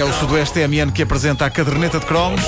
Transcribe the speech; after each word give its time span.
É 0.00 0.02
o 0.02 0.10
Sudoeste 0.14 0.54
TMN 0.54 0.92
que 0.92 1.02
apresenta 1.02 1.44
a 1.44 1.50
caderneta 1.50 2.00
de 2.00 2.06
cromos. 2.06 2.40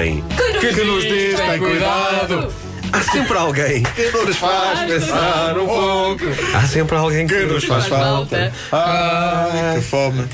Sempre 0.00 0.20
alguém. 0.20 0.24
Que 0.60 0.84
nos 0.84 1.02
diz, 1.02 1.40
tem 1.40 1.58
cuidado. 1.58 2.52
Há 2.92 3.00
sempre 3.12 3.36
alguém 3.38 3.82
que 3.82 4.10
nos 4.10 4.36
faz 4.36 4.80
pensar 4.80 5.56
um 5.58 5.66
pouco. 5.66 6.24
Há 6.54 6.66
sempre 6.66 6.96
alguém 6.96 7.26
que 7.26 7.40
nos 7.46 7.64
faz 7.64 7.86
falta. 7.86 8.52
Ah, 8.72 9.74
que 9.76 9.80
fome. 9.82 10.24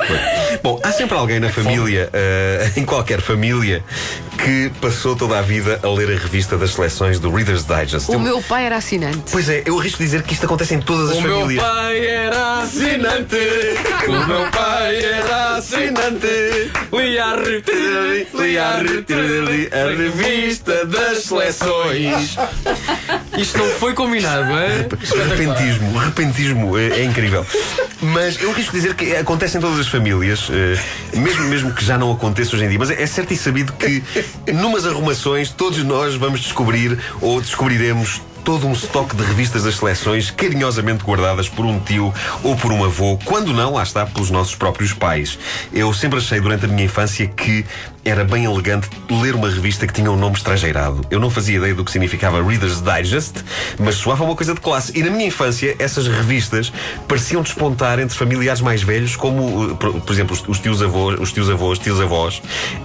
Bom, 0.62 0.80
há 0.82 0.92
sempre 0.92 1.16
alguém 1.16 1.41
na 1.41 1.48
família, 1.51 2.09
eh, 2.12 2.70
em 2.77 2.84
qualquer 2.84 3.20
família, 3.20 3.82
que 4.42 4.70
passou 4.80 5.15
toda 5.16 5.38
a 5.38 5.42
vida 5.42 5.80
a 5.82 5.88
ler 5.88 6.16
a 6.16 6.19
revista 6.20 6.56
das 6.56 6.70
seleções 6.73 7.19
do 7.19 7.30
Reader's 7.30 7.65
Digest. 7.65 8.09
O 8.10 8.15
Eu- 8.15 8.20
meu 8.20 8.42
pai 8.42 8.66
era 8.66 8.77
assinante. 8.77 9.23
Pois 9.32 9.48
é, 9.48 9.62
eu 9.66 9.79
arrisco 9.79 9.98
dizer 9.98 10.23
que 10.23 10.34
isto 10.34 10.46
acontece 10.46 10.74
em 10.74 10.80
todas 10.80 11.10
as 11.10 11.16
O 11.18 11.23
meu 11.23 11.41
famílias. 11.41 11.62
pai 11.65 12.07
era 12.07 12.62
assinante. 12.62 13.37
O 14.07 14.27
meu 14.27 14.51
pai 14.52 15.04
era 15.04 15.57
assinante. 15.57 16.27
Lia 16.93 17.24
a 19.73 19.88
revista 19.96 20.87
das 20.87 21.24
seleções. 21.24 22.37
Isto 23.37 23.59
não 23.59 23.66
foi 23.66 23.93
combinado, 23.95 24.51
é? 24.52 24.87
Repentismo, 25.29 25.99
repentismo 25.99 26.79
é, 26.79 27.01
é 27.01 27.05
incrível. 27.05 27.45
Mas 28.01 28.41
eu 28.41 28.52
risco 28.52 28.73
dizer 28.73 28.95
que 28.95 29.15
acontece 29.16 29.59
em 29.59 29.61
todas 29.61 29.79
as 29.79 29.89
famílias, 29.89 30.49
eh, 30.51 31.19
mesmo, 31.19 31.45
mesmo 31.45 31.74
que 31.74 31.85
já 31.85 31.99
não 31.99 32.13
aconteça 32.13 32.57
hoje 32.57 32.65
em 32.65 32.69
dia. 32.69 32.79
Mas 32.79 32.91
é, 32.91 33.02
é 33.02 33.07
certo 33.07 33.33
e 33.33 33.37
sabido 33.37 33.73
que, 33.74 34.02
numas 34.52 34.87
arrumações, 34.87 35.51
todos 35.51 35.83
nós 35.85 36.15
vamos 36.15 36.41
descobrir 36.41 36.99
ou 37.21 37.41
descobriremos 37.41 38.21
todo 38.47 38.65
um 38.65 38.73
estoque 38.73 39.17
de 39.17 39.24
revistas 39.24 39.65
das 39.65 39.74
seleções 39.74 40.30
carinhosamente 40.30 41.02
guardadas 41.02 41.49
por 41.49 41.67
um 41.67 41.80
tio 41.80 42.15
ou 42.45 42.55
por 42.55 42.71
um 42.71 42.85
avô, 42.85 43.19
quando 43.24 43.52
não, 43.52 43.73
lá 43.73 43.83
está, 43.83 44.07
pelos 44.07 44.30
nossos 44.30 44.55
próprios 44.55 44.93
pais. 44.93 45.37
Eu 45.73 45.93
sempre 45.93 46.21
achei 46.21 46.41
durante 46.41 46.65
a 46.65 46.69
minha 46.69 46.85
infância 46.85 47.27
que 47.27 47.67
era 48.07 48.24
bem 48.24 48.45
elegante 48.45 48.88
ler 49.10 49.35
uma 49.35 49.49
revista 49.51 49.87
que 49.87 49.93
tinha 49.93 50.10
um 50.10 50.16
nome 50.16 50.37
estrangeirado. 50.37 51.01
Eu 51.10 51.18
não 51.18 51.29
fazia 51.29 51.57
ideia 51.57 51.74
do 51.74 51.85
que 51.85 51.90
significava 51.90 52.43
Reader's 52.43 52.80
Digest, 52.80 53.35
mas 53.79 53.96
soava 53.96 54.23
uma 54.24 54.35
coisa 54.37 54.54
de 54.54 54.60
classe. 54.60 54.93
E 54.96 55.02
na 55.02 55.10
minha 55.10 55.26
infância, 55.26 55.74
essas 55.79 56.07
revistas 56.07 56.73
pareciam 57.09 57.43
despontar 57.43 57.99
entre 57.99 58.16
familiares 58.16 58.60
mais 58.60 58.82
velhos, 58.82 59.16
como, 59.16 59.71
eh, 59.73 59.74
por, 59.74 59.93
por 60.01 60.12
exemplo, 60.12 60.34
os, 60.34 60.46
os 60.49 60.60
tios 60.60 60.80
avós, 60.82 61.18
os 61.21 61.32
tios 61.32 61.51
avós, 61.51 61.79
tios 61.79 62.01
avós. 62.01 62.40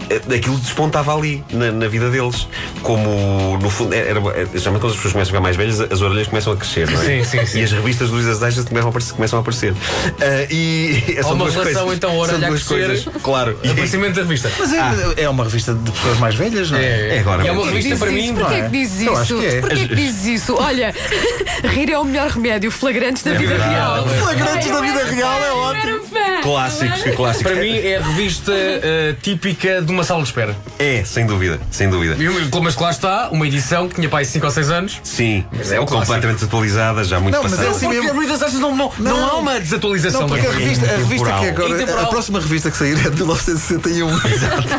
Eh, 0.09 0.35
Aquilo 0.35 0.57
despontava 0.57 1.15
ali, 1.15 1.43
na, 1.51 1.71
na 1.71 1.87
vida 1.87 2.09
deles. 2.09 2.47
Como, 2.81 3.57
no 3.61 3.69
fundo, 3.69 3.93
era, 3.93 4.09
era, 4.19 4.19
geralmente 4.53 4.81
quando 4.81 4.85
as 4.91 4.95
pessoas 4.95 5.13
começam 5.13 5.21
a 5.21 5.25
ficar 5.25 5.41
mais 5.41 5.55
velhas, 5.55 5.79
as 5.81 6.01
orelhas 6.01 6.27
começam 6.27 6.53
a 6.53 6.57
crescer, 6.57 6.89
não 6.89 7.01
é? 7.01 7.05
Sim, 7.05 7.23
sim, 7.23 7.45
sim. 7.45 7.59
E 7.59 7.63
as 7.63 7.71
revistas 7.71 8.09
do 8.09 8.15
Reader's 8.17 8.39
Digest 8.39 8.67
começam 8.69 8.87
a 8.87 8.89
aparecer. 8.89 9.13
Começam 9.13 9.37
a 9.37 9.41
aparecer. 9.41 9.73
Ah, 10.19 10.47
e 10.49 11.17
são 11.21 11.33
uma 11.33 11.45
duas 11.45 11.53
relação, 11.53 11.81
coisas, 11.83 11.97
então, 11.97 12.09
são 12.11 12.19
orelha 12.19 12.47
a 12.47 12.49
duas 12.49 12.63
crescer. 12.63 12.87
coisas. 12.87 13.21
Claro. 13.23 13.59
E- 13.63 13.69
Aparecimento 13.69 14.15
da 14.15 14.21
revista. 14.23 14.51
Mas 14.57 14.73
é, 14.73 14.79
é 15.17 15.29
uma 15.29 15.43
revista 15.43 15.73
de 15.73 15.91
pessoas 15.91 16.17
mais 16.19 16.35
velhas, 16.35 16.71
não 16.71 16.77
é? 16.77 17.17
É 17.17 17.19
agora 17.19 17.43
E 17.43 17.47
é 17.47 17.51
uma 17.51 17.65
revista 17.65 17.95
para 17.97 18.11
mim. 18.11 18.33
Porquê 18.33 18.53
é? 18.55 18.61
que 18.63 18.69
dizes 18.69 19.01
Eu 19.07 19.13
isso? 19.13 19.21
acho 19.21 19.35
que 19.39 19.45
é. 19.45 19.61
Porquê 19.61 19.87
que 19.87 19.95
dizes 19.95 20.25
isso? 20.25 20.55
Olha, 20.55 20.93
rir 21.63 21.91
é 21.91 21.97
o 21.97 22.03
melhor 22.03 22.29
remédio. 22.29 22.71
Flagrantes 22.71 23.23
da 23.23 23.33
vida 23.33 23.57
real. 23.57 24.07
Flagrantes 24.07 24.69
da 24.71 24.81
vida 24.81 25.05
real 25.05 25.43
é 25.43 25.51
ótimo. 25.51 26.01
Clássicos, 26.41 27.03
que 27.03 27.11
clássicos. 27.11 27.51
Para 27.51 27.61
mim 27.61 27.77
é 27.77 27.97
a 27.97 28.01
revista 28.01 28.51
eh, 28.51 29.15
típica 29.21 29.81
de 29.81 29.91
uma 29.91 30.03
sala 30.03 30.21
de 30.23 30.29
espera. 30.29 30.55
É, 30.79 31.03
sem 31.05 31.25
dúvida, 31.25 31.59
sem 31.69 31.89
dúvida. 31.89 32.15
E 32.21 32.27
Mas 32.61 32.75
que 32.75 32.83
lá 32.83 32.89
está, 32.91 33.29
uma 33.31 33.45
edição 33.47 33.87
que 33.87 33.95
tinha 33.95 34.09
pai 34.09 34.25
5 34.25 34.45
ou 34.45 34.51
6 34.51 34.69
anos. 34.69 34.99
Sim, 35.03 35.45
é 35.69 35.79
um 35.79 35.85
completamente 35.85 36.35
desatualizada, 36.35 37.03
já 37.03 37.19
muito 37.19 37.35
Não, 37.35 37.43
mas 37.43 37.53
é 37.53 37.55
passada. 37.57 37.75
assim 37.75 37.85
Porque 37.87 38.01
mesmo. 38.01 38.21
Digest 38.21 38.53
não, 38.59 38.75
não, 38.75 38.91
não, 38.99 39.17
Não. 39.17 39.29
há 39.29 39.37
uma 39.37 39.59
desatualização 39.59 40.21
Não, 40.21 40.29
da 40.29 40.35
porque 40.35 40.47
a 40.47 40.51
revista. 40.51 40.85
revista, 40.85 40.95
a 40.95 40.97
revista 40.97 41.39
que 41.39 41.61
agora. 41.85 42.01
A 42.01 42.05
próxima 42.07 42.39
revista 42.39 42.71
que 42.71 42.77
sair 42.77 42.93
é 43.05 43.09
de 43.09 43.15
1961. 43.21 44.09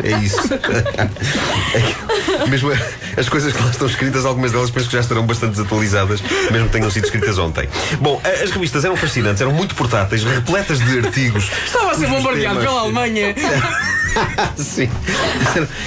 É 0.03 0.19
isso. 0.25 0.37
É 2.43 2.47
mesmo 2.47 2.71
as 3.17 3.29
coisas 3.29 3.53
que 3.53 3.63
lá 3.63 3.71
estão 3.71 3.87
escritas, 3.87 4.25
algumas 4.25 4.53
delas 4.53 4.71
penso 4.71 4.87
que 4.87 4.93
já 4.95 5.01
estarão 5.01 5.27
bastante 5.27 5.53
desatualizadas, 5.53 6.23
mesmo 6.51 6.67
que 6.67 6.73
tenham 6.73 6.91
sido 6.91 7.05
escritas 7.05 7.39
ontem. 7.39 7.69
Bom, 8.01 8.21
as 8.43 8.51
revistas 8.51 8.85
eram 8.85 8.97
fascinantes, 8.97 9.41
eram 9.41 9.53
muito 9.53 9.75
portáteis, 9.75 10.25
repletas 10.25 10.79
de 10.79 10.99
artigos. 10.99 11.51
Estava 11.67 11.93
a 11.93 11.95
ser 11.95 12.07
bombardeado 12.07 12.61
pela 12.61 12.81
Alemanha. 12.81 13.35
Sim. 14.57 14.89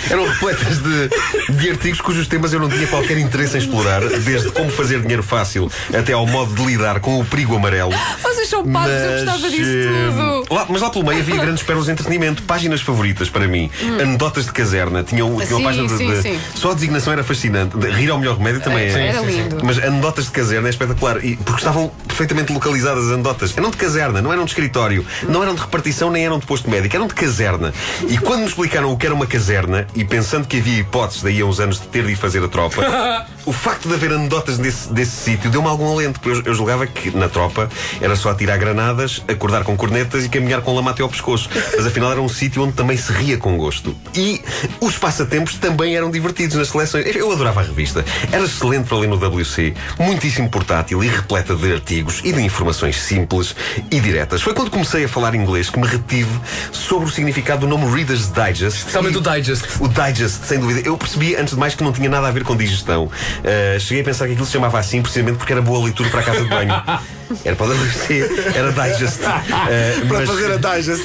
Eram- 0.10 0.26
repletas 0.26 0.80
de, 0.82 1.10
de 1.58 1.70
artigos 1.70 2.02
cujos 2.02 2.28
temas 2.28 2.52
eu 2.54 2.60
não 2.60 2.70
tinha 2.70 2.88
qualquer 2.88 3.18
interesse 3.18 3.56
em 3.56 3.60
explorar, 3.60 4.02
desde 4.02 4.52
como 4.52 4.70
fazer 4.72 5.02
dinheiro 5.02 5.24
fácil 5.24 5.72
até 5.98 6.14
ao 6.14 6.26
modo 6.26 6.54
de 6.54 6.66
lidar 6.66 7.00
com 7.00 7.20
o 7.20 7.26
perigo 7.26 7.56
amarelo. 7.56 7.92
Vocês 8.22 8.50
são 8.50 8.66
pagos, 8.66 8.92
eu 8.92 9.12
gostava 9.26 9.50
disso 9.50 9.64
eh, 9.64 10.42
tudo. 10.42 10.54
lá- 10.54 10.66
mas 10.70 10.82
lá 10.82 10.90
pelo 10.90 11.06
meio 11.06 11.20
havia 11.20 11.38
grandes 11.38 11.64
pérolas 11.64 11.86
de 11.86 11.92
entretenimento, 11.94 12.44
páginas 12.44 12.82
favoritas 12.82 13.30
para 13.30 13.48
mim, 13.48 13.70
anedotas 14.02 14.46
de 14.46 14.52
caserna, 14.52 15.04
tinham, 15.04 15.28
tinham 15.42 15.60
uma 15.60 15.60
Sim, 15.60 15.64
página 15.64 15.88
de, 15.88 15.98
sim, 15.98 16.10
de- 16.12 16.22
sim. 16.22 16.40
Só 16.56 16.72
a 16.72 16.74
designação 16.74 17.14
era 17.14 17.24
fascinante. 17.24 17.78
De- 17.78 17.96
Rir 17.96 18.10
ao 18.10 18.18
melhor 18.20 18.38
remédio 18.38 18.62
também 18.62 18.86
é. 18.86 19.08
Era 19.10 19.20
sim, 19.20 19.28
sim. 19.28 19.42
lindo. 19.44 19.58
Mas 19.64 19.78
anedotas 19.78 20.26
de 20.26 20.32
caserna 20.32 20.68
é 20.68 20.72
espetacular. 20.72 21.24
E, 21.24 21.38
porque 21.38 21.60
estavam 21.60 21.90
perfeitamente 22.08 22.52
localizadas 22.52 23.06
as 23.06 23.12
anedotas. 23.14 23.54
Eram 23.58 23.70
de 23.70 23.78
caserna, 23.78 24.22
não 24.22 24.34
eram 24.34 24.44
de 24.44 24.52
escritório, 24.52 25.06
não 25.30 25.42
eram 25.44 25.56
de 25.56 25.62
repartição, 25.62 26.12
nem 26.12 26.26
eram 26.26 26.40
de 26.40 26.46
posto 26.46 26.70
médico, 26.70 26.96
eram 26.96 27.08
de 27.08 27.14
caserna. 27.14 27.74
E 28.08 28.15
quando 28.18 28.42
me 28.42 28.48
explicaram 28.48 28.92
o 28.92 28.98
que 28.98 29.06
era 29.06 29.16
uma 29.16 29.26
caserna, 29.26 29.88
e 29.96 30.04
pensando 30.04 30.48
que 30.48 30.58
havia 30.58 30.80
hipóteses 30.80 31.24
daí 31.24 31.42
a 31.42 31.46
uns 31.46 31.60
anos 31.60 31.80
de 31.80 31.88
ter 31.88 32.06
de 32.06 32.12
ir 32.12 32.16
fazer 32.16 32.44
a 32.44 32.48
tropa, 32.48 32.82
o 33.46 33.54
facto 33.54 33.88
de 33.88 33.94
haver 33.94 34.12
anedotas 34.12 34.58
desse, 34.58 34.92
desse 34.92 35.12
sítio 35.12 35.50
deu-me 35.50 35.68
algum 35.68 35.92
alento, 35.92 36.20
porque 36.20 36.40
eu, 36.40 36.44
eu 36.46 36.54
julgava 36.56 36.86
que 36.88 37.12
na 37.16 37.30
tropa 37.30 37.70
era 38.02 38.16
só 38.16 38.30
atirar 38.32 38.58
granadas, 38.58 39.24
acordar 39.28 39.64
com 39.64 39.76
cornetas 39.78 40.26
e 40.26 40.30
caminhar 40.30 40.62
com 40.62 40.74
lama 40.76 40.92
até 40.92 41.04
ao 41.04 41.10
pescoço. 41.10 41.50
Mas 41.76 41.86
afinal 41.86 42.12
era 42.12 42.22
um 42.22 42.30
sítio 42.30 42.64
onde 42.64 42.74
também 42.74 42.98
se 42.98 43.12
ria 43.12 43.38
com 43.38 43.58
gosto. 43.58 43.96
E 44.16 44.42
os 44.82 44.98
passatempos 44.98 45.56
também 45.56 45.96
eram 45.96 46.10
divertidos 46.10 46.56
nas 46.56 46.70
seleções. 46.70 47.06
Eu 47.16 47.32
adorava 47.32 47.62
a 47.62 47.64
revista. 47.64 48.04
Era 48.32 48.44
excelente 48.46 48.88
para 48.88 48.98
ler 48.98 49.08
no 49.08 49.16
WC, 49.18 49.74
muitíssimo 50.00 50.50
portátil 50.50 51.04
e 51.04 51.08
repleta 51.08 51.56
de 51.56 51.72
artigos 51.74 52.22
e 52.24 52.32
de 52.32 52.42
informações 52.42 52.96
simples 53.02 53.56
e 53.92 54.00
diretas. 54.00 54.42
Foi 54.42 54.54
quando 54.54 54.72
comecei 54.72 55.06
a 55.06 55.10
falar 55.10 55.36
inglês 55.36 55.70
que 55.70 55.80
me 55.80 55.88
retive 55.88 56.30
sobre 56.72 57.08
o 57.08 57.12
significado 57.12 57.62
do 57.62 57.68
nome 57.68 57.86
Reader's 57.96 58.32
Digest. 58.32 58.78
Especialmente 58.80 59.16
E- 59.16 59.18
o 59.18 59.22
Digest. 59.22 59.66
o 59.80 59.88
Digest, 59.88 60.46
sem 60.46 60.60
dúvida. 60.60 60.82
Eu 60.88 60.98
percebi, 60.98 61.36
antes 61.36 61.54
de 61.54 61.60
mais, 61.60 61.76
que 61.76 61.84
não 61.84 61.92
tinha 61.92 62.10
nada 62.10 62.28
a 62.28 62.32
ver 62.32 62.44
com 62.44 62.56
digestão. 62.56 63.10
Uh, 63.40 63.80
cheguei 63.80 64.02
a 64.02 64.06
pensar 64.06 64.26
que 64.26 64.32
aquilo 64.34 64.46
se 64.46 64.54
chamava 64.54 64.80
assim 64.80 65.02
precisamente 65.02 65.38
porque 65.38 65.52
era 65.54 65.62
boa 65.62 65.84
leitura 65.86 66.10
para 66.10 66.20
a 66.22 66.24
casa 66.24 66.42
de 66.44 66.50
banho. 66.50 66.74
Era 67.44 67.56
para 67.56 67.66
WC, 67.74 68.52
era 68.54 68.72
Digest. 68.72 69.20
Uh, 69.20 70.08
Para 70.08 70.20
mas- 70.20 70.30
fazer 70.30 70.52
a 70.52 70.58
digest. 70.76 71.04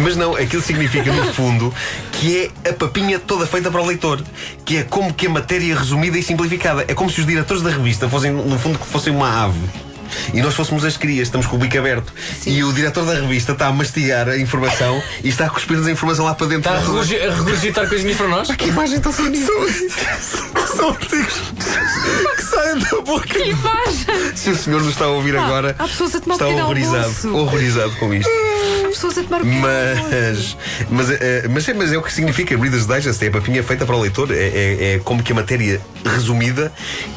mas 0.00 0.16
não, 0.16 0.36
aquilo 0.36 0.60
significa, 0.60 1.10
no 1.10 1.32
fundo, 1.32 1.72
que 2.12 2.50
é 2.64 2.68
a 2.68 2.74
papinha 2.74 3.18
toda 3.18 3.46
feita 3.46 3.70
para 3.70 3.80
o 3.80 3.86
leitor. 3.86 4.22
Que 4.66 4.76
é 4.78 4.82
como 4.82 5.14
que 5.14 5.26
a 5.26 5.30
matéria 5.30 5.74
resumida 5.74 6.18
e 6.18 6.22
simplificada. 6.22 6.84
É 6.86 6.92
como 6.94 7.08
se 7.08 7.20
os 7.20 7.26
diretores 7.26 7.62
da 7.62 7.70
revista 7.70 8.06
fossem, 8.06 8.30
no 8.32 8.58
fundo, 8.58 8.78
que 8.78 8.86
fossem 8.86 9.14
uma 9.14 9.44
ave. 9.44 9.58
E 10.34 10.42
nós 10.42 10.52
fôssemos 10.54 10.84
as 10.84 10.98
crias, 10.98 11.28
estamos 11.28 11.46
com 11.46 11.56
o 11.56 11.58
bico 11.58 11.78
aberto. 11.78 12.12
E 12.44 12.62
o 12.62 12.70
diretor 12.70 13.06
da 13.06 13.14
revista 13.14 13.52
está 13.52 13.68
a 13.68 13.72
mastigar 13.72 14.28
a 14.28 14.36
informação 14.36 15.02
e 15.24 15.30
está 15.30 15.46
a 15.46 15.48
cuspir-nos 15.50 15.86
a 15.86 15.90
informação 15.90 16.26
lá 16.26 16.34
para 16.34 16.48
dentro. 16.48 16.70
Está 16.70 16.82
a 16.82 16.86
regurgi- 16.86 17.18
a 17.18 17.34
regurgitar 17.34 17.88
coisinhas 17.88 18.18
para 18.18 18.28
nós? 18.28 18.48
Que 18.54 18.66
imagem 18.68 19.00
tão 19.00 19.10
bonita. 19.10 19.50
São 20.76 20.88
artigos 20.90 21.42
que 22.36 22.42
saem 22.42 22.78
da 22.78 23.00
boca. 23.02 23.26
Que 23.28 23.50
imagem! 23.50 24.36
Se 24.36 24.50
o 24.50 24.56
senhor 24.56 24.80
nos 24.80 24.90
está 24.92 25.04
a 25.04 25.08
ouvir 25.08 25.36
Ah, 25.36 25.44
agora, 25.44 25.76
há 25.78 25.84
pessoas 25.84 26.14
a 26.14 26.20
tomar 26.20 26.34
está 26.34 26.48
horrorizado, 26.48 27.36
horrorizado 27.36 27.92
com 27.96 28.14
isto. 28.14 28.30
Pessoas 28.92 29.18
a 29.18 29.22
tomar 29.22 29.40
almoço. 29.40 29.60
Mas, 29.60 30.56
mas, 30.90 31.10
eh, 31.10 31.46
mas, 31.48 31.68
é, 31.68 31.74
mas 31.74 31.92
é 31.92 31.96
o 31.98 32.02
que 32.02 32.12
significa 32.12 32.56
Reader's 32.56 32.86
Digest, 32.86 33.22
é 33.24 33.28
a 33.28 33.30
papinha 33.30 33.62
feita 33.62 33.86
para 33.86 33.96
o 33.96 34.00
leitor, 34.00 34.30
é, 34.30 34.34
é- 34.36 34.94
é 34.94 34.98
como 35.02 35.22
que 35.22 35.32
a 35.32 35.34
matéria 35.34 35.80
resumida 36.04 36.70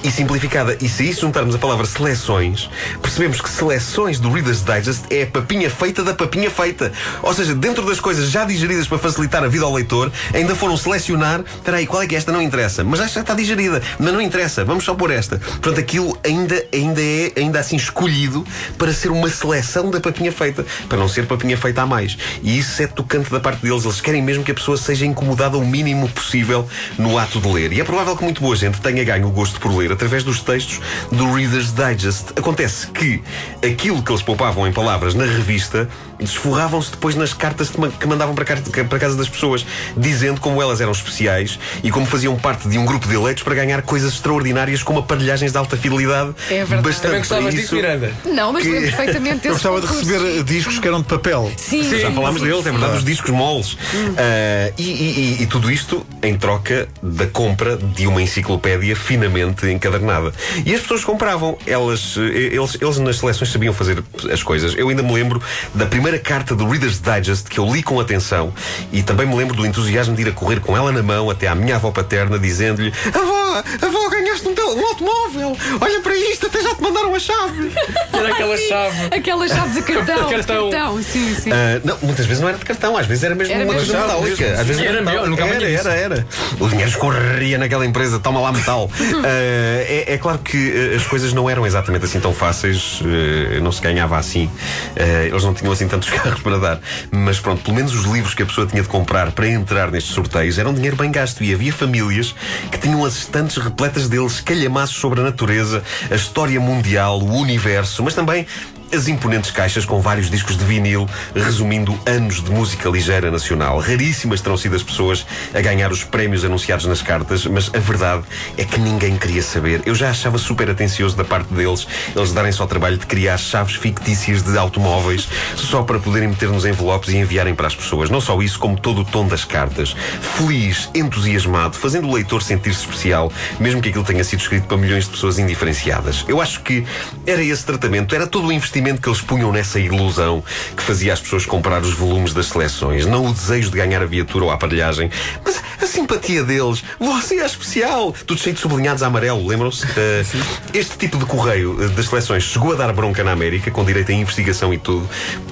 e 0.04 0.10
simplificada. 0.12 0.78
E 0.82 0.88
se 0.88 1.10
isso 1.10 1.22
juntarmos 1.22 1.54
a 1.54 1.58
palavra 1.58 1.86
seleções, 1.86 2.70
percebemos 3.02 3.42
que 3.42 3.50
seleções 3.50 4.20
do 4.20 4.32
Reader's 4.32 4.64
Digest 4.64 5.04
é 5.10 5.24
a 5.24 5.28
papinha 5.28 5.70
feita 5.70 6.04
da 6.04 6.14
papinha 6.14 6.50
feita. 6.50 6.92
Ou 7.22 7.34
seja, 7.34 7.54
dentro 7.54 7.86
das 7.86 8.00
coisas 8.00 8.30
já 8.32 8.46
digeridas 8.46 8.88
para 8.88 8.98
facilitar 8.98 9.44
a 9.44 9.48
vida 9.48 9.66
ao 9.66 9.74
leitor, 9.74 10.12
ainda 10.34 10.56
foram 10.56 10.78
selecionar. 10.78 11.42
Espera 11.42 11.78
aí, 11.78 11.86
qual 11.88 12.02
é 12.02 12.08
que 12.08 12.16
é 12.16 12.18
esta? 12.18 12.32
Não 12.32 12.42
interessa. 12.42 12.84
Mas 12.84 13.00
esta 13.02 13.16
já 13.16 13.22
está 13.22 13.34
digerida. 13.34 13.82
Mas 14.00 14.14
não 14.14 14.22
interessa, 14.22 14.64
vamos 14.64 14.84
só 14.86 14.94
pôr 14.94 15.12
esta. 15.12 15.38
Portanto, 15.40 15.80
aquilo 15.80 16.15
ainda, 16.26 16.66
ainda 16.74 17.02
é 17.02 17.32
ainda 17.38 17.60
assim 17.60 17.76
escolhido 17.76 18.46
para 18.78 18.92
ser 18.92 19.12
uma 19.12 19.30
seleção 19.30 19.90
da 19.90 20.00
papinha 20.00 20.32
feita, 20.32 20.66
para 20.90 20.98
não 20.98 21.08
ser 21.08 21.26
papinha 21.26 21.58
feita 21.58 21.84
a 21.84 21.86
mais. 21.86 22.18
E 22.42 22.58
isso 22.58 22.82
é 22.82 22.88
tocante 22.88 23.32
da 23.32 23.40
parte 23.40 23.62
deles. 23.62 23.86
Eles 23.86 24.02
querem 24.02 24.22
mesmo 24.22 24.44
que 24.44 24.52
a 24.52 24.56
pessoa 24.56 24.78
seja 24.78 25.06
incomodada 25.06 25.58
o 25.58 25.66
mínimo 25.66 26.10
possível 26.10 26.68
no 26.98 27.18
ato 27.18 27.40
de 27.40 27.48
ler. 27.48 27.74
E 27.74 27.80
é 27.80 27.84
provável 27.84 28.16
que 28.18 28.24
muito 28.24 28.42
boa 28.42 28.56
gente 28.56 28.82
tenha 28.82 29.04
ganho 29.04 29.28
o 29.28 29.32
gosto 29.32 29.60
por 29.60 29.74
ler 29.76 29.92
através 29.92 30.24
dos 30.24 30.42
textos 30.42 30.82
do 31.12 31.32
Reader's 31.34 31.74
Digest. 31.74 32.32
Acontece 32.36 32.88
que 32.88 33.22
aquilo 33.66 34.02
que 34.02 34.12
eles 34.12 34.22
poupavam 34.22 34.68
em 34.68 34.74
palavras 34.74 35.14
na 35.14 35.26
revista 35.26 35.88
desforravam-se 36.20 36.92
depois 36.92 37.16
nas 37.16 37.34
cartas 37.34 37.72
que 38.00 38.08
mandavam 38.08 38.34
para, 38.36 38.46
casa 38.46 39.16
das 39.16 39.30
pessoas, 39.30 39.66
dizendo 39.98 40.40
como 40.42 40.62
elas 40.62 40.82
eram 40.82 40.92
especiais 40.92 41.60
e 41.84 41.92
como 41.92 42.06
faziam 42.06 42.36
parte 42.36 42.68
de 42.68 42.78
um 42.78 42.86
grupo 42.86 43.08
de 43.08 43.16
eleitos 43.16 43.44
para 43.44 43.56
ganhar 43.56 43.82
coisas 43.82 44.14
extraordinárias 44.14 44.84
como 44.84 45.00
aparelhagens 45.00 45.52
de 45.52 45.58
alta 45.58 45.76
fidelidade. 45.78 46.34
É 46.50 46.64
verdade. 46.66 46.82
Bastante 46.82 47.02
Também 47.04 47.20
gostavas 47.20 47.54
disso, 47.54 47.66
isso. 47.66 47.76
Miranda? 47.76 48.12
Não, 48.26 48.54
mas 48.54 48.64
Que- 48.64 48.70
lembro 48.72 48.88
perfeitamente 48.92 49.48
Eu 49.48 49.54
gostava 49.54 49.82
de 49.82 49.88
receber 49.88 50.44
discos 50.44 50.80
que 50.80 50.88
eram 50.88 51.02
de 51.02 51.08
papel. 51.08 51.52
Sim, 51.58 51.84
Já 51.84 52.08
sim, 52.10 52.16
falámos 52.16 52.42
sim, 52.42 52.48
deles, 52.48 52.66
é 52.66 52.72
sim. 52.72 52.78
verdade, 52.78 52.98
os 52.98 53.04
discos 53.06 53.30
moles. 53.32 53.78
Ah, 54.18 54.72
e, 54.78 54.84
e- 54.84 55.38
e- 55.40 55.44
e 55.44 55.48
tudo 55.48 55.72
isto 55.72 56.06
em 56.24 56.38
troca 56.38 56.88
da 57.02 57.28
compra 57.28 57.78
de 57.78 58.08
uma 58.08 58.22
enciclopédia 58.22 58.96
finamente 58.96 59.66
encadernada. 59.68 60.34
E 60.66 60.74
as 60.74 60.82
pessoas 60.82 61.04
compravam. 61.04 61.58
Elas, 61.68 62.16
eh, 62.18 62.56
eles, 62.56 62.78
eles 62.82 62.98
nas 63.00 63.18
seleções 63.18 63.52
sabiam 63.52 63.74
fazer 63.74 64.04
as 64.32 64.42
coisas. 64.44 64.74
Eu 64.76 64.90
ainda 64.90 65.04
me 65.04 65.14
lembro 65.14 65.42
da 65.74 65.86
primeira 65.86 66.05
carta 66.14 66.56
do 66.56 66.68
Reader's 66.70 67.00
Digest 67.02 67.50
que 67.50 67.60
eu 67.60 67.66
li 67.74 67.82
com 67.84 68.00
atenção 68.00 68.54
e 68.92 69.02
também 69.04 69.26
me 69.28 69.36
lembro 69.36 69.56
do 69.56 69.66
entusiasmo 69.66 70.16
de 70.16 70.22
ir 70.22 70.28
a 70.30 70.32
correr 70.32 70.60
com 70.60 70.76
ela 70.78 70.92
na 70.92 71.02
mão 71.04 71.30
até 71.30 71.48
à 71.48 71.56
minha 71.56 71.76
avó 71.76 71.92
paterna, 71.92 72.38
dizendo-lhe: 72.40 72.94
Avó, 73.14 73.64
avó, 73.82 74.10
ganhaste 74.10 74.48
um, 74.48 74.52
um 74.52 74.86
automóvel! 74.88 75.58
Olha 75.82 76.02
para 76.02 76.16
isto, 76.16 76.46
até 76.48 76.62
já 76.62 76.76
te 76.76 76.82
mandaram 76.82 77.14
a 77.14 77.20
chave! 77.20 77.72
Era 78.14 78.30
aquela 78.30 78.58
chave. 78.58 79.06
Aquela 79.12 79.48
chave 79.48 79.74
de 79.74 79.82
cartão. 79.82 80.30
Cartão. 80.30 80.70
cartão. 80.72 81.04
Sim, 81.04 81.36
sim. 81.36 81.52
Ah, 81.52 81.82
não, 81.84 81.98
muitas 82.04 82.26
vezes 82.26 82.42
não 82.42 82.50
era 82.50 82.58
de 82.58 82.66
cartão, 82.66 82.96
às 82.96 83.06
vezes 83.08 83.24
era 83.24 83.36
mesmo 83.36 83.54
Era 83.54 83.64
uma 83.66 83.74
mesmo 83.74 83.92
chave 83.92 84.08
metálica. 84.08 84.44
mesmo. 84.46 84.62
Às 84.62 84.68
vezes 84.68 84.82
Era 84.82 85.02
metal. 85.02 85.06
melhor, 85.14 85.28
nunca 85.30 85.44
era, 85.46 85.70
era, 85.70 85.94
era. 85.94 86.28
O 86.60 86.68
dinheiro 86.70 86.90
escorria 86.92 87.58
naquela 87.58 87.86
empresa, 87.86 88.20
toma 88.20 88.40
lá 88.40 88.52
metal. 88.52 88.90
Ah, 89.26 89.82
é, 89.88 90.14
é 90.14 90.18
claro 90.18 90.38
que 90.40 90.92
ah, 90.94 90.96
as 90.98 91.06
coisas 91.08 91.34
não 91.34 91.50
eram 91.50 91.66
exatamente 91.66 92.06
assim 92.06 92.20
tão 92.20 92.34
fáceis, 92.34 93.00
ah, 93.02 93.60
não 93.60 93.72
se 93.72 93.82
ganhava 93.82 94.18
assim. 94.18 94.50
Ah, 94.96 95.26
eles 95.26 95.44
não 95.44 95.54
tinham 95.54 95.72
assim 95.74 95.88
tantos 95.96 96.10
carros 96.20 96.42
para 96.42 96.58
dar. 96.58 96.80
Mas 97.12 97.40
pronto, 97.40 97.64
pelo 97.64 97.76
menos 97.76 97.94
os 97.94 98.06
livros 98.06 98.34
que 98.34 98.44
a 98.44 98.46
pessoa 98.46 98.68
tinha 98.68 98.82
de 98.82 98.88
comprar 98.88 99.32
para 99.32 99.48
entrar 99.48 99.92
nestes 99.92 100.14
sorteios 100.14 100.58
eram 100.58 100.74
dinheiro 100.74 100.96
bem 100.96 101.12
gasto. 101.12 101.44
E 101.44 101.54
havia 101.54 101.72
famílias 101.72 102.36
que 102.72 102.78
tinham 102.78 103.04
as 103.06 103.16
estantes 103.16 103.58
repletas 103.58 104.10
deles, 104.10 104.42
calhamaços 104.42 104.98
sobre 104.98 105.22
a 105.22 105.24
natureza, 105.24 105.84
a 106.12 106.16
história 106.16 106.60
mundial, 106.60 107.20
o 107.20 107.40
universo, 107.40 108.04
mas 108.04 108.14
também 108.14 108.46
as 108.94 109.08
imponentes 109.08 109.52
caixas 109.52 109.86
com 109.86 110.00
vários 110.00 110.30
discos 110.30 110.58
de 110.58 110.64
vinil, 110.64 111.08
resumindo 111.36 111.98
anos 112.06 112.44
de 112.44 112.52
música 112.52 112.90
ligeira 112.90 113.32
nacional. 113.32 113.80
Raríssimas 113.80 114.42
terão 114.42 114.58
sido 114.58 114.76
as 114.76 114.84
pessoas 114.84 115.26
a 115.54 115.62
ganhar 115.62 115.92
os 115.92 116.04
prémios 116.04 116.46
anunciados 116.46 116.86
nas 116.86 117.02
cartas, 117.02 117.46
mas 117.46 117.70
a 117.74 117.80
verdade 117.80 118.24
é 118.58 118.64
que 118.64 118.80
ninguém 118.80 119.18
queria 119.18 119.42
saber. 119.42 119.82
Eu 119.86 119.96
já 119.96 120.10
achava 120.10 120.38
super 120.38 120.70
atencioso 120.70 121.16
da 121.18 121.24
parte 121.24 121.54
deles 121.54 121.88
eles 122.16 122.32
darem 122.32 122.52
só 122.52 122.66
trabalho 122.66 122.98
de 122.98 123.06
criar 123.06 123.38
chaves 123.38 123.76
fictícias 123.76 124.44
de 124.44 124.58
automóveis 124.58 125.28
só 125.56 125.84
para 125.84 126.00
poderem 126.00 126.30
meter 126.30 126.50
nos 126.50 126.66
envelopes 126.66 127.14
e 127.14 127.18
enviarem 127.18 127.56
para 127.56 127.68
as 127.68 127.76
pessoas. 127.76 128.10
Não 128.10 128.22
só 128.22 128.40
isso, 128.42 128.60
como 128.60 128.80
todo 128.80 129.02
o 129.02 129.06
tom 129.06 129.28
das 129.28 129.44
cartas. 129.44 129.96
Feliz, 130.38 130.90
entusiasmado, 130.94 131.76
fazendo 131.76 132.08
o 132.08 132.14
leitor 132.14 132.44
sentir-se 132.44 132.82
especial, 132.82 133.32
mesmo 133.60 133.82
que 133.82 133.90
aquilo 133.90 134.04
tenha 134.04 134.24
sido 134.24 134.40
escrito 134.40 134.68
para 134.68 134.78
milhões 134.78 135.06
de 135.06 135.12
pessoas 135.12 135.40
indiferenciadas. 135.40 136.24
Eu 136.28 136.42
acho 136.42 136.62
que 136.62 136.86
era 137.26 137.44
esse 137.44 137.66
tratamento, 137.66 138.14
era 138.14 138.28
todo 138.28 138.48
o 138.48 138.52
investimento 138.52 138.75
que 139.02 139.10
eles 139.10 139.22
punham 139.22 139.52
nessa 139.52 139.80
ilusão 139.80 140.44
que 140.76 140.84
fazia 140.84 141.14
as 141.14 141.22
pessoas 141.22 141.46
comprar 141.46 141.82
os 141.82 141.94
volumes 141.94 142.34
das 142.34 142.48
seleções. 142.48 143.06
Não 143.06 143.26
o 143.28 143.34
desejo 143.34 143.72
de 143.72 143.78
ganhar 143.78 144.02
a 144.02 144.06
viatura 144.06 144.46
ou 144.46 144.52
a 144.52 144.56
aparelhagem, 144.56 145.10
mas 145.44 145.62
a 145.86 145.88
simpatia 145.88 146.44
deles. 146.44 146.84
Você 147.00 147.40
é 147.40 147.46
especial! 147.46 148.12
Tudo 148.26 148.40
cheio 148.40 148.56
de 148.56 148.62
sublinhados 148.62 149.04
a 149.04 149.08
amarelo, 149.08 149.48
lembram-se? 149.48 149.86
Eh, 149.98 150.26
este 150.74 150.98
tipo 150.98 151.18
de 151.18 151.26
correio 151.26 151.82
eh, 151.82 151.88
das 151.88 152.08
seleções 152.08 152.44
chegou 152.44 152.74
a 152.74 152.76
dar 152.76 152.92
bronca 152.92 153.24
na 153.24 153.32
América, 153.32 153.72
com 153.72 153.84
direito 153.86 154.12
a 154.12 154.14
investigação 154.14 154.74
e 154.74 154.78
tudo. 154.78 155.08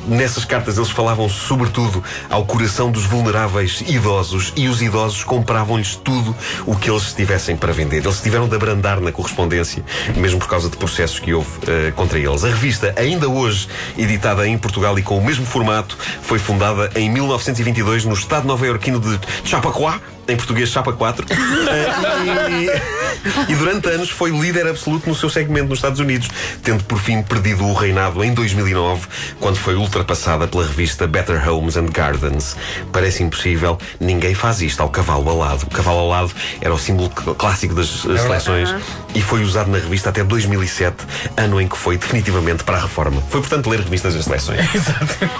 Nessas 0.05 0.43
cartas 0.43 0.77
eles 0.77 0.89
falavam 0.89 1.29
sobretudo 1.29 2.03
ao 2.29 2.45
coração 2.45 2.91
dos 2.91 3.05
vulneráveis 3.05 3.81
idosos 3.87 4.51
e 4.55 4.67
os 4.67 4.81
idosos 4.81 5.23
compravam-lhes 5.23 5.95
tudo 5.95 6.35
o 6.65 6.75
que 6.75 6.89
eles 6.89 7.13
tivessem 7.13 7.55
para 7.55 7.71
vender. 7.71 8.03
Eles 8.03 8.21
tiveram 8.21 8.47
de 8.49 8.55
abrandar 8.55 8.99
na 8.99 9.11
correspondência, 9.11 9.83
mesmo 10.17 10.39
por 10.39 10.49
causa 10.49 10.69
de 10.69 10.75
processos 10.75 11.19
que 11.19 11.33
houve 11.33 11.49
eh, 11.67 11.93
contra 11.95 12.19
eles. 12.19 12.43
A 12.43 12.49
revista, 12.49 12.93
ainda 12.97 13.29
hoje 13.29 13.67
editada 13.97 14.45
em 14.45 14.57
Portugal 14.57 14.97
e 14.99 15.01
com 15.01 15.17
o 15.17 15.23
mesmo 15.23 15.45
formato, 15.45 15.97
foi 16.21 16.37
fundada 16.37 16.91
em 16.95 17.09
1922 17.09 18.05
no 18.05 18.13
estado 18.13 18.45
nova-iorquino 18.45 18.99
de 18.99 19.19
Chappaqua, 19.45 20.01
em 20.27 20.35
português 20.35 20.69
Chapa 20.69 20.93
4, 20.93 21.25
Eh, 21.73 22.49
e, 22.51 23.12
e 23.47 23.55
durante 23.55 23.87
anos 23.89 24.09
foi 24.09 24.31
líder 24.31 24.67
absoluto 24.67 25.07
no 25.09 25.15
seu 25.15 25.29
segmento 25.29 25.69
nos 25.69 25.79
Estados 25.79 25.99
Unidos, 25.99 26.29
tendo 26.63 26.83
por 26.83 26.99
fim 26.99 27.21
perdido 27.21 27.65
o 27.65 27.73
reinado 27.73 28.23
em 28.23 28.33
2009, 28.33 29.07
quando 29.39 29.57
foi 29.57 29.75
ultrapassada 29.75 30.47
pela 30.47 30.63
revista 30.65 31.07
Better 31.07 31.47
Homes 31.49 31.77
and 31.77 31.87
Gardens. 31.87 32.55
Parece 32.91 33.23
impossível, 33.23 33.77
ninguém 33.99 34.33
faz 34.35 34.61
isto 34.61 34.81
ao 34.81 34.89
cavalo 34.89 35.29
alado. 35.29 35.63
O 35.63 35.69
cavalo 35.69 35.99
alado 36.11 36.31
era 36.61 36.73
o 36.73 36.77
símbolo 36.79 37.11
cl- 37.15 37.35
clássico 37.35 37.73
das 37.75 38.05
eh, 38.05 38.17
seleções 38.17 38.73
e 39.15 39.21
foi 39.21 39.43
usado 39.43 39.69
na 39.69 39.77
revista 39.77 40.09
até 40.09 40.23
2007, 40.23 40.95
ano 41.37 41.61
em 41.61 41.67
que 41.67 41.77
foi 41.77 41.97
definitivamente 41.97 42.63
para 42.63 42.77
a 42.77 42.81
reforma. 42.81 43.21
Foi, 43.29 43.39
portanto, 43.41 43.69
ler 43.69 43.79
revistas 43.81 44.13
das 44.15 44.25
seleções. 44.25 44.59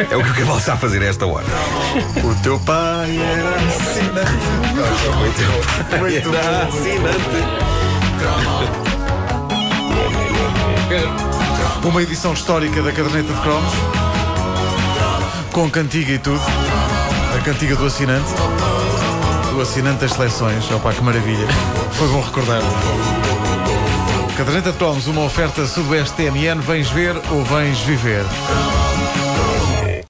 É 0.09 0.17
o 0.17 0.23
que 0.23 0.29
o 0.29 0.33
cavalo 0.33 0.59
está 0.59 0.73
a 0.73 0.77
fazer 0.77 1.01
a 1.01 1.05
esta 1.05 1.25
hora. 1.25 1.45
O 2.23 2.35
teu 2.43 2.59
pai 2.59 3.17
era 3.17 3.55
assinante. 3.55 4.45
Muito 5.99 6.29
bom. 6.29 6.37
Era 6.37 6.63
assinante. 6.65 7.23
Pedro, 7.23 7.72
Uma 11.83 12.01
edição 12.01 12.33
histórica 12.33 12.81
da 12.81 12.91
caderneta 12.91 13.33
de 13.33 13.41
cromos. 13.41 13.73
Com 15.51 15.69
cantiga 15.69 16.13
e 16.13 16.17
tudo. 16.17 16.41
A 17.35 17.41
cantiga 17.43 17.75
do 17.75 17.85
assinante. 17.85 18.31
Do 19.51 19.61
assinante 19.61 19.99
das 19.99 20.13
seleções. 20.13 20.71
Opa, 20.71 20.93
que 20.93 21.03
maravilha. 21.03 21.47
Foi 21.91 22.07
bom 22.07 22.21
recordar. 22.21 22.61
Caderneta 24.37 24.71
de 24.71 24.77
cromos, 24.77 25.07
uma 25.07 25.21
oferta 25.21 25.67
Sudoeste 25.67 26.15
TMN. 26.15 26.61
Vens 26.61 26.89
ver 26.89 27.15
ou 27.31 27.43
vens 27.43 27.79
viver? 27.81 28.25